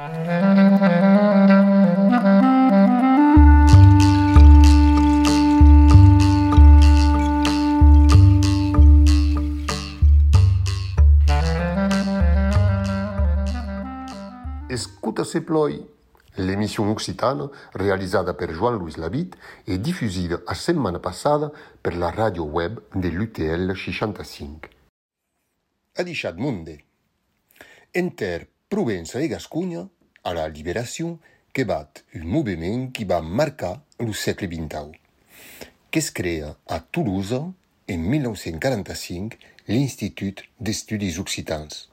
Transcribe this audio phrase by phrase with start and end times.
[0.00, 0.08] Escuta
[15.24, 15.70] se ploi,
[16.38, 19.36] l'émission occitane réalisée par Joan-Louis Labitte
[19.66, 21.28] et diffusée la semaine passée
[21.82, 24.70] par la radio web de l'UTL 65.
[25.96, 26.78] A deixat munde.
[27.94, 29.88] Enter Provença et Gascogne
[30.22, 31.18] à la Libération
[31.52, 34.92] que bat un mouvement qui va marquer le siècle XX,
[35.90, 37.52] que se crée à Toulouse en
[37.88, 39.36] 1945
[39.66, 41.88] l'Institut d'Estudis Occitans.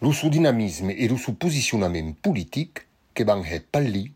[0.00, 4.12] Le sous dynamisme et le sous positionnement politique que van palli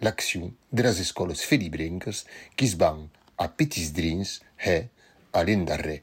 [0.00, 2.26] l'action de les écoles felibrenques
[2.56, 3.06] qui se van
[3.38, 4.88] à petits drins et
[5.32, 6.02] à l'endarrer.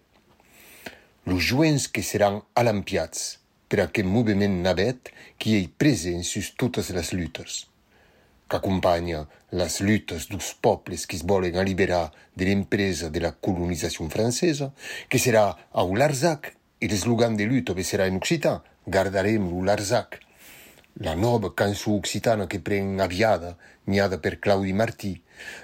[1.25, 3.41] Les juins qui seront à l'ampiats
[3.75, 7.67] aquest moviment navet qui ei present sus totes les luttes,
[8.47, 14.71] qu'acompanha les luttes dos pobles qui volen alliberar de l'empresa de la colonizació francesa,
[15.09, 20.21] que serà au Larzac e l'eslogan de lutte serà en occitan, gardarem Larzac.
[20.99, 25.21] La nova cançó occitana que pren aviada, niada per Claudi Martí,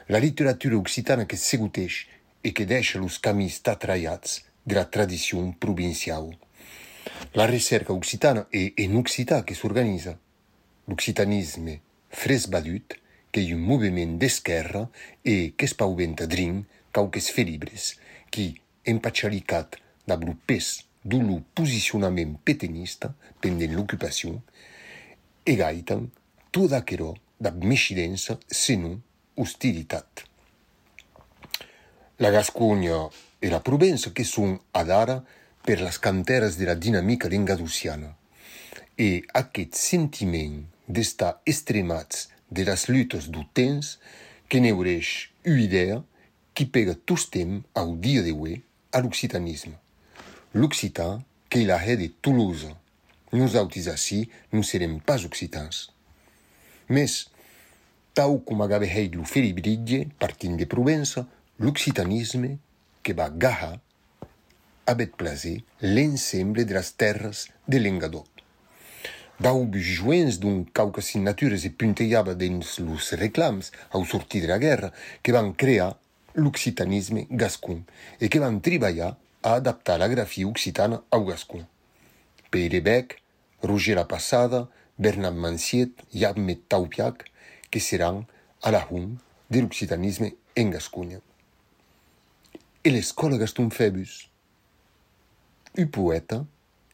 [0.07, 2.05] la literatura occitana que seguteix
[2.43, 6.35] e que deixa los camins tatraiats de la tradició provincial.
[7.33, 10.17] La recerca occitana e en occità que s'organitza.
[10.85, 12.99] L'occitanisme fresbadut,
[13.31, 14.89] que è un moviment d'esquerra
[15.23, 17.97] e que es pauventa drin cauques felibres,
[18.29, 18.53] qui,
[18.85, 24.41] empachalicat da pes do lo posicionament petenista pendent l'ocupació,
[25.43, 26.05] e gaitan
[26.51, 29.01] tot aquerò da mexidença senon
[29.35, 30.23] ostilitat.
[32.17, 35.23] La Gascogna e la Provença que son ad ara
[35.63, 38.11] per las canteras de la dinamica lengadusiana
[38.97, 43.97] e aquest sentiment d'estar estremats de las luttes do temps
[44.49, 46.03] que neureix una idea
[46.53, 48.61] qui pega tostem au dia d'aué
[48.91, 49.73] a l'occitanisme.
[50.53, 52.69] L'occitan que la he de Toulouse.
[53.33, 55.89] Nosaltres ací non serem pas occitans.
[56.89, 57.31] Mes,
[58.13, 61.25] tau com agave heit lo felibridge, partint de Provença,
[61.57, 62.59] l'occitanisme
[63.01, 63.79] que va gaha
[64.85, 68.25] abet plaser l'ensemble de las terres de l'engador.
[69.39, 74.91] Daubus joents d'un caucas signatures e punteiava dins los reclams au sortir de la guerra
[75.23, 75.97] que van crear
[76.35, 77.83] l'occitanisme gascon
[78.19, 81.65] e que van treballar a adaptar la grafia occitana au gascon.
[82.51, 83.17] Pere Bec,
[83.63, 84.67] Roger La Passada,
[84.97, 87.25] Bernard Manciet i Ahmed Taupiac,
[87.71, 88.25] que seran
[88.61, 89.17] a la hun
[89.49, 91.17] de l'occitanisme en Gascogna.
[92.83, 94.29] E l'escola Gaston Febus,
[95.75, 96.43] un poeta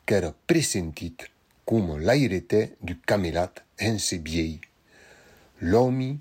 [0.07, 1.27] qu'era presentit
[1.67, 4.59] com l'aireté du camelat en se biei.
[5.61, 6.13] L'homi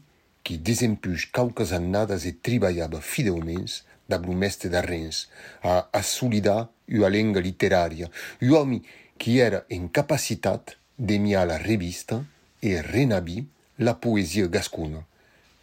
[0.42, 5.28] qui desempuix caucas annadas e tribalhava fideuments da mestre d'arrens
[5.62, 8.10] a assolidar una lenga literària,
[8.40, 8.80] un home
[9.18, 12.24] qui era en capacitat d'emiar la revista
[12.60, 13.44] e renabir
[13.78, 15.04] la poesia gascona,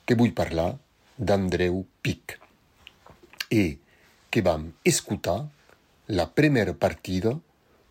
[0.06, 0.78] que vull parlar
[1.18, 2.40] d'Andreu Pic,
[3.52, 3.78] e
[4.30, 5.50] que vam escutar
[6.08, 7.32] la primèra partida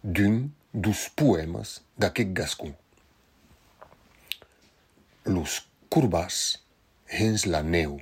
[0.05, 2.71] d'un dos poèmas d'aquest gascon.
[5.27, 6.61] Los curbas
[7.11, 7.99] gens la neu.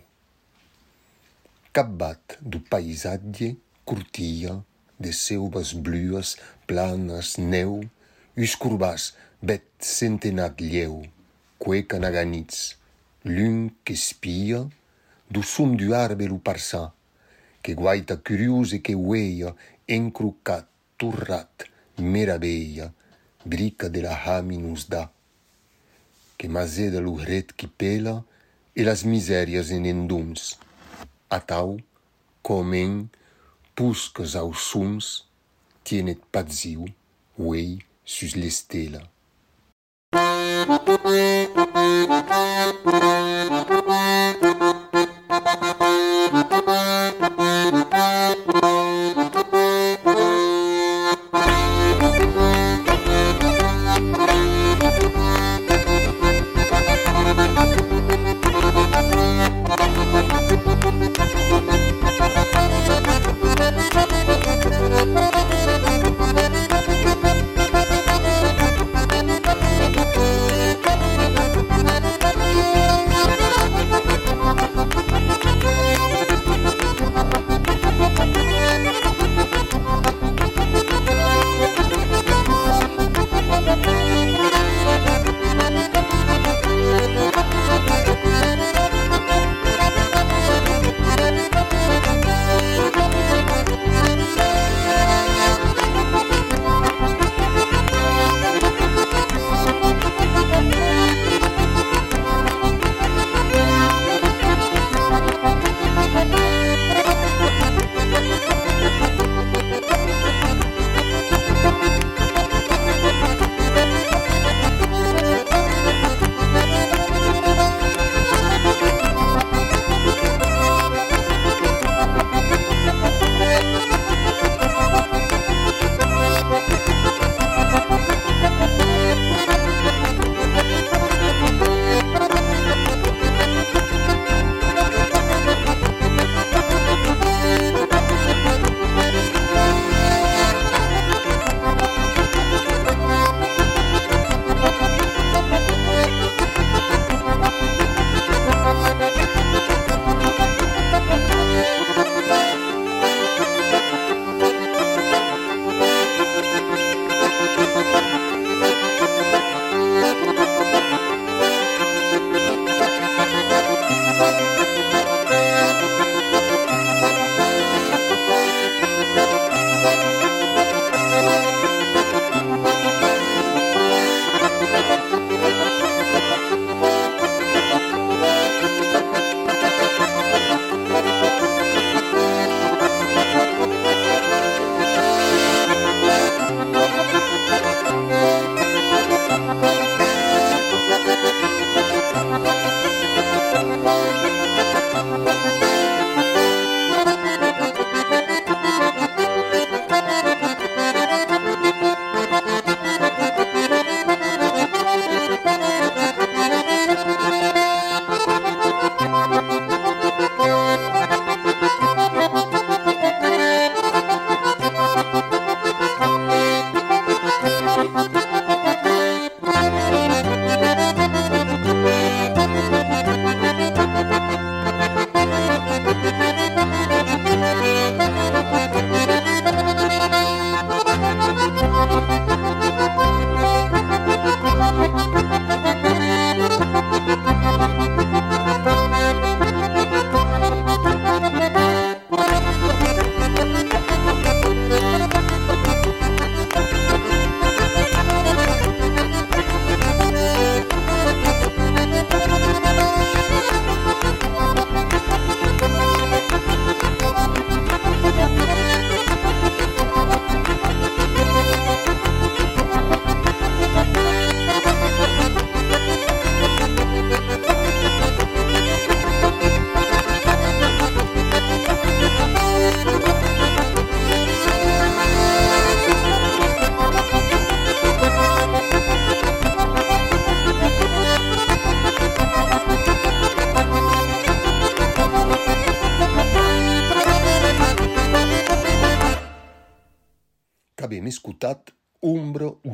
[1.72, 3.54] Cap bat du paisatge
[3.88, 4.58] curtia
[5.00, 6.36] de seuvas bluas,
[6.68, 7.80] planas, neu,
[8.36, 11.00] us curbas bet centenat lleu,
[11.56, 12.76] cuecan aganits,
[13.24, 14.66] l'un que espia,
[15.32, 16.92] du som du arbre lo parçat,
[17.62, 19.54] que guaita curiosa e que ueia
[19.86, 20.66] encrucat
[20.98, 21.64] torrat
[21.98, 22.92] meravella
[23.44, 25.10] brica de la haminus da
[26.38, 28.24] que maseda lo ret qui pela
[28.74, 30.58] e las misèrias en endums
[31.30, 31.78] atau
[32.42, 33.08] comen
[33.76, 35.06] puscas aos sums
[35.84, 36.84] tienet patziu
[37.38, 39.02] uei sus l'estela
[42.82, 43.11] Thank you.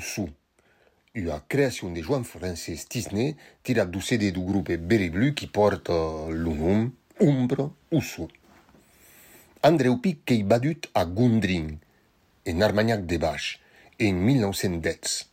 [0.00, 0.31] Sul.
[1.15, 5.47] E a creação de João Francis Tisné tira do CD do grupo Berry Blue que
[5.47, 8.28] porta o nome Umbro Usu.
[9.62, 11.81] Andreu Piquet e badut à Gundrin,
[12.45, 13.59] e en Armagnac de Baix,
[13.99, 15.26] en 1910.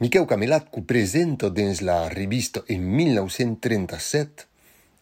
[0.00, 4.46] Miquel Camelat ho presenta dins la revista en 1937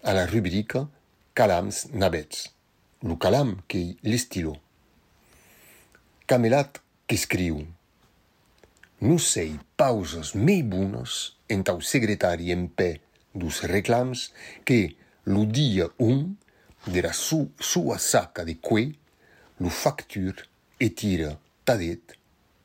[0.03, 0.89] à la rubrica
[1.35, 2.53] Calams navets,
[3.03, 4.57] Le calam que l'estiló.
[6.27, 7.67] Camelat que escriu
[9.05, 12.91] non sei pausos mei bonos en tau secretari en pè
[13.37, 14.33] dos reclams
[14.65, 14.97] que
[15.29, 16.37] lo dia un
[16.87, 18.85] dera su, sua saca de cue
[19.61, 20.35] lo factur
[20.81, 22.17] e tira tadet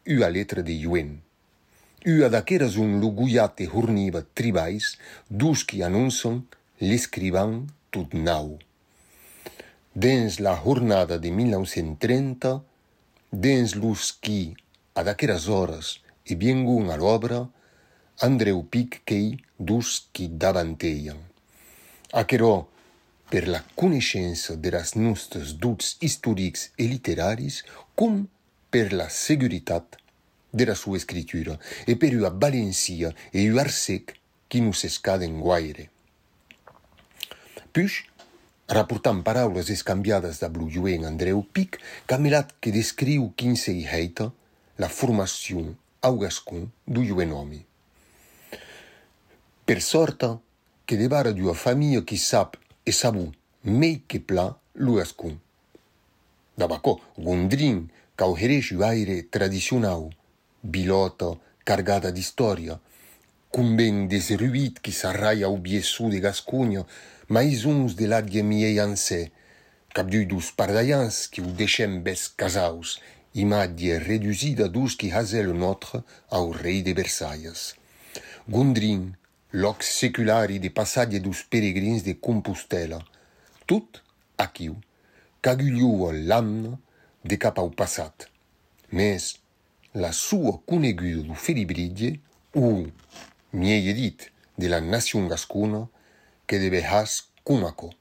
[0.07, 1.11] ua letra de Yuen.
[2.07, 4.95] Ua d'aqueras un lugullate horniva tribais
[5.29, 6.41] dus qui anunson
[6.79, 8.57] l'escrivan tot nau.
[9.93, 12.63] Dens la jornada de 1930,
[13.29, 14.55] dens los qui,
[14.95, 17.47] ad aqueras hores, e vengono all'opera
[18.21, 21.15] Andreu Picchei duschi davanti a
[22.11, 22.67] Acherò
[23.29, 27.51] per la cunyçència de las nostre dutes storiche e letterarie
[27.93, 28.25] come
[28.69, 29.85] per la segurità
[30.49, 34.13] della sua scrittura e per la valenza e l'arsec
[34.47, 35.89] che nos escade in guaire.
[37.71, 38.05] Puis,
[38.67, 40.69] Raportant paraules escambiadas da Blue
[41.05, 44.31] Andreu Pic, camelat que descriu quin se heita
[44.77, 47.65] la formacion au gascon du juenomi.
[49.65, 50.39] Per sorta
[50.85, 53.29] que devara d'ua família qui sap e sabu
[53.63, 55.37] mei que pla lo gascon.
[56.57, 60.09] Dabacò, Gondrin, cau hereix aire tradicionau,
[60.63, 62.79] bilota cargada d'historia,
[63.49, 66.85] cum ben desruit qui s'arraia au biessu de Gascugna,
[67.29, 69.31] mais uns de l'adie miei ansè,
[69.93, 72.99] cap du dus pardaians qui u deixem bes casaus,
[73.35, 76.01] imatge reduida d'ús qui hasè lo nòtre
[76.37, 77.75] au rei de Versalles.
[78.49, 79.11] Gundrin,
[79.53, 82.99] lòc seculari de passatge dos peregrins de Compostela,
[83.69, 84.01] tot
[84.37, 84.75] aquiu,
[85.41, 86.77] cagulliu a l'amna
[87.23, 88.29] de cap au passat.
[88.91, 89.37] Mes
[89.93, 92.19] la sua coneguda du feribridie
[92.53, 92.87] ou,
[93.53, 94.17] miei dit,
[94.57, 95.87] de la nacion gascuna
[96.47, 97.93] que de Bejas Cumaco.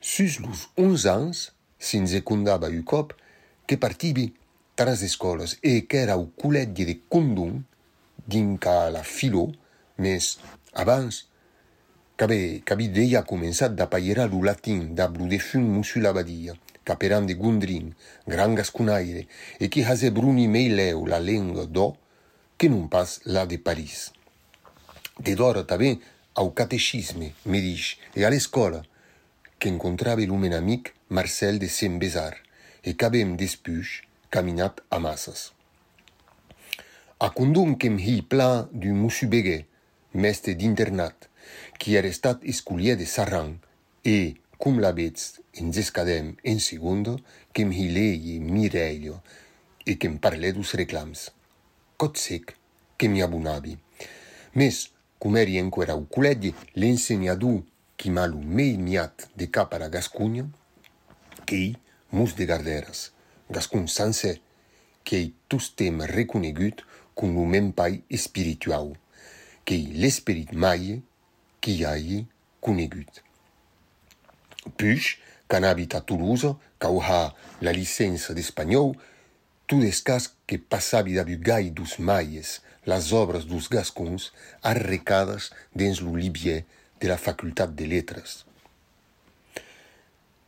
[0.00, 1.55] Sus los onze ans,
[1.86, 3.14] sin secundaba il COP,
[3.64, 4.34] che partivi
[4.74, 7.62] tra le scuole e che era un culeggio di condon
[8.12, 9.54] dinca la filo
[9.96, 10.38] mes
[10.72, 11.28] avans,
[12.16, 13.22] Cabe, capi deia
[13.68, 19.26] da paiera lu latin da bludefun musulavadia, caperan de gondrin, gran gascunaire,
[19.58, 21.98] e qui hase bruni meileu la lengua d'o,
[22.56, 24.10] che non pas la de paris
[25.18, 25.98] De d'ora també
[26.36, 28.82] au catechisme me dis e a l'escola,
[29.58, 32.36] que encontrava l'umen amic Marcel de Saint-Bézard,
[32.82, 35.52] e qu'avèm despuch caminat a masses.
[37.18, 39.66] A condom qu'em hi pla du moussu begué,
[40.14, 41.28] mestre d'internat,
[41.78, 43.54] qui era estat esculié de Sarran,
[44.02, 47.16] e, cum la vetz, ens escadem en segundo,
[47.54, 49.20] qu'em hi leie mireio
[49.86, 51.30] e qu'em parlè dus reclams.
[51.96, 52.56] Cot sec
[52.98, 53.78] que m'hi abonavi.
[54.58, 54.82] Mes,
[55.22, 57.62] cum eri encuera o col·legi, l'ensenyador
[57.96, 60.50] qui m'ha l'humeimiat de cap a la Gascunya,
[61.46, 61.76] qu'ei
[62.12, 63.12] mus de garderas,
[63.50, 64.40] gascun sanse
[65.06, 66.82] qu'ei tus tem reconegut
[67.14, 68.92] con lo men pai espirituau,
[69.64, 71.00] qu'ei l'esperit mai
[71.62, 72.26] qui ai
[72.60, 73.22] conegut.
[74.76, 78.96] Puch, qu'an habita Toulouse, qu'au ha la licença d'espanyol,
[79.66, 86.14] tu descas que passavi da bugai dus maies las obras dus gascuns arrecadas dins lo
[86.14, 86.64] libier
[87.00, 88.46] de la facultat de letras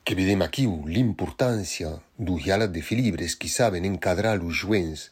[0.09, 5.03] que vedem aquiu l'importància du diàleg de filibres qui saben encadrar los joents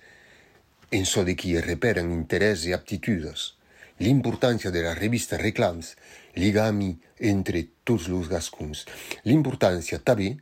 [0.98, 3.52] en so de qui es reperen interès e aptitudes,
[4.00, 5.92] l'importància de la revista Reclams,
[6.40, 8.86] l'igami entre tots los gascuns,
[9.28, 10.38] l'importància tabé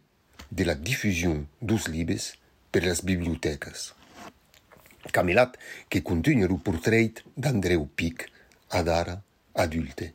[0.51, 2.39] de la difusion dos llibres
[2.71, 3.91] per las biblioteques.
[5.11, 5.59] Camelat
[5.91, 8.31] que contunyer lo portreit d'Andreu Pic
[8.71, 9.19] a d'ara
[9.67, 10.15] adulte.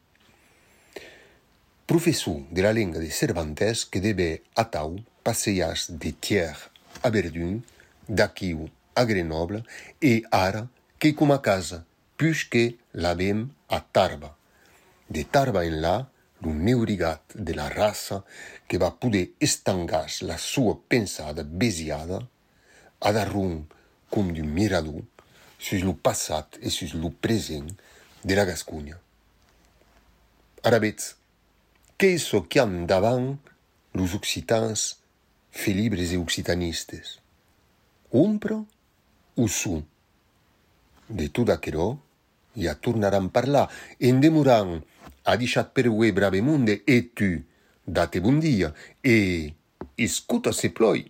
[1.89, 6.69] Professor de la lenga de Cervantes que debe atau passeias de Thiers
[7.01, 7.63] a Verdun,
[8.05, 9.63] d'aquiu a Grenoble
[9.97, 10.69] e ara
[10.99, 14.37] que com a casa, puisque l'avem a Tarba.
[15.09, 16.05] De Tarba en là,
[16.45, 18.21] lo neurigat de la raça
[18.69, 22.21] que va poder estangar la sua pensada besiada,
[23.01, 23.65] a darrun
[24.13, 25.01] com d'un mirador
[25.57, 27.73] sus lo passat e sus lo present
[28.21, 29.01] de la Gascunha.
[30.61, 31.15] Arabets,
[31.99, 33.37] qu'eso qui an davant
[33.93, 35.03] los occitans
[35.51, 37.19] filibres e occitanistes.
[38.13, 38.65] Umpro
[39.35, 39.83] ou son.
[41.09, 41.99] De tout d'aquero,
[42.55, 43.67] y a tournaran par là,
[44.01, 44.79] en demorant,
[45.25, 47.45] a dixat per ue brave monde, et tu,
[47.85, 49.53] date bon dia, et
[49.97, 51.03] escuta se ploi.